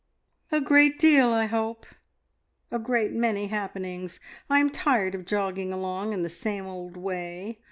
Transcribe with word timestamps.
"A 0.51 0.59
great 0.59 0.97
deal, 0.97 1.31
I 1.31 1.45
hope 1.45 1.85
a 2.71 2.79
great 2.79 3.11
many 3.11 3.49
happenings. 3.49 4.19
I 4.49 4.57
am 4.59 4.71
tired 4.71 5.13
of 5.13 5.27
jogging 5.27 5.71
along 5.71 6.11
in 6.13 6.23
the 6.23 6.27
same 6.27 6.65
old 6.65 6.97
way. 6.97 7.59